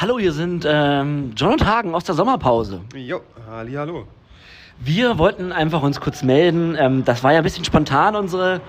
[0.00, 2.80] Hallo, hier sind ähm, John und Hagen aus der Sommerpause.
[2.96, 4.08] Jo, halli, hallo.
[4.80, 6.76] Wir wollten einfach uns kurz melden.
[6.76, 8.60] Ähm, das war ja ein bisschen spontan, unsere,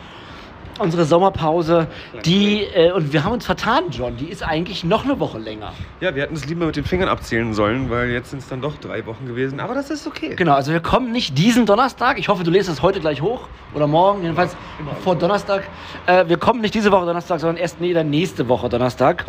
[0.77, 1.87] unsere Sommerpause.
[2.25, 4.15] Die, äh, und wir haben uns vertan, John.
[4.17, 5.73] Die ist eigentlich noch eine Woche länger.
[5.99, 8.61] Ja, wir hätten es lieber mit den Fingern abzählen sollen, weil jetzt sind es dann
[8.61, 9.59] doch drei Wochen gewesen.
[9.59, 10.35] Aber das ist okay.
[10.35, 12.19] Genau, also wir kommen nicht diesen Donnerstag.
[12.19, 14.55] Ich hoffe, du lässt es heute gleich hoch oder morgen, jedenfalls
[15.03, 15.63] vor Donnerstag.
[16.05, 19.25] Äh, wir kommen nicht diese Woche Donnerstag, sondern erst nee, dann nächste Woche Donnerstag.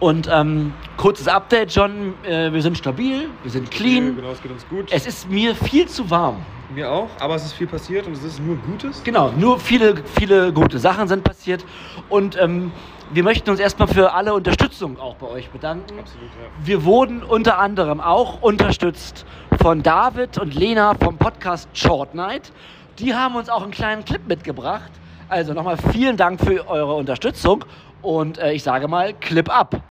[0.00, 2.14] Und ähm, kurzes Update, John.
[2.24, 4.16] Äh, wir sind stabil, wir sind clean.
[4.16, 4.90] Genau, es geht uns gut.
[4.90, 6.36] Es ist mir viel zu warm.
[6.74, 9.02] Mir auch, aber es ist viel passiert und es ist nur Gutes.
[9.04, 11.66] Genau, nur viele, viele gute Sachen sind passiert.
[12.08, 12.72] Und ähm,
[13.12, 15.98] wir möchten uns erstmal für alle Unterstützung auch bei euch bedanken.
[15.98, 16.66] Absolut, ja.
[16.66, 19.26] Wir wurden unter anderem auch unterstützt
[19.60, 22.52] von David und Lena vom Podcast Short Night.
[22.98, 24.92] Die haben uns auch einen kleinen Clip mitgebracht.
[25.28, 27.64] Also nochmal vielen Dank für eure Unterstützung
[28.00, 29.89] und äh, ich sage mal, Clip ab.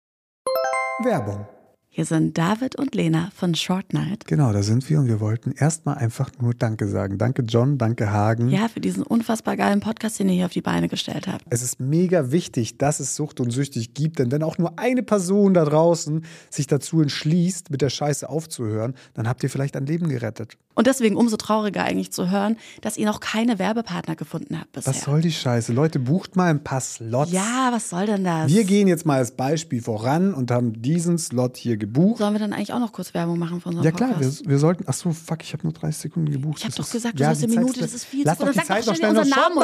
[1.02, 1.44] Werbung.
[1.88, 4.26] Hier sind David und Lena von Short Night.
[4.26, 7.18] Genau, da sind wir und wir wollten erstmal einfach nur Danke sagen.
[7.18, 8.48] Danke John, danke Hagen.
[8.48, 11.44] Ja, für diesen unfassbar geilen Podcast, den ihr hier auf die Beine gestellt habt.
[11.50, 15.02] Es ist mega wichtig, dass es Sucht und Süchtig gibt, denn wenn auch nur eine
[15.02, 19.86] Person da draußen sich dazu entschließt, mit der Scheiße aufzuhören, dann habt ihr vielleicht ein
[19.86, 20.58] Leben gerettet.
[20.76, 24.92] Und deswegen umso trauriger eigentlich zu hören, dass ihr noch keine Werbepartner gefunden habt bisher.
[24.92, 25.72] Was soll die Scheiße?
[25.72, 27.30] Leute, bucht mal ein paar Slots.
[27.32, 28.48] ja, was soll denn das?
[28.50, 32.18] Wir gehen jetzt mal als Beispiel voran und haben diesen Slot hier gebucht.
[32.18, 34.58] Sollen wir dann eigentlich auch noch kurz Werbung machen von unserem Ja klar, wir, wir
[34.58, 34.84] sollten.
[34.88, 36.58] Ach so, fuck, ich habe nur 30 Sekunden gebucht.
[36.58, 38.26] Ich hab Das doch gesagt, du sollst die eine Minute, Zeit- das ist viel zu
[38.28, 39.58] Lass doch die Zeit doch noch schnell noch Namen?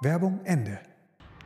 [0.00, 0.78] Werbung, Ende.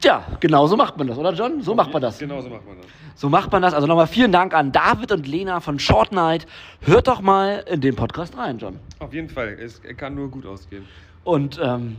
[0.01, 1.61] Tja, genau so macht man das, oder John?
[1.61, 2.19] So macht man das.
[2.19, 2.87] Genau so macht man das.
[3.17, 3.75] So macht man das.
[3.75, 6.47] Also nochmal vielen Dank an David und Lena von Short Night.
[6.81, 8.79] Hört doch mal in den Podcast rein, John.
[8.99, 10.87] Auf jeden Fall, es kann nur gut ausgehen.
[11.23, 11.99] Und ähm,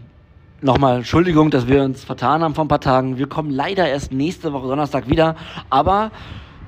[0.62, 3.20] nochmal Entschuldigung, dass wir uns vertan haben vor ein paar Tagen.
[3.20, 5.36] Wir kommen leider erst nächste Woche Donnerstag wieder,
[5.70, 6.10] aber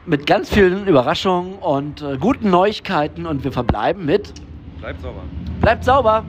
[0.05, 4.33] mit ganz vielen Überraschungen und äh, guten Neuigkeiten und wir verbleiben mit
[4.79, 5.23] Bleibt sauber.
[5.61, 6.25] Bleibt sauber!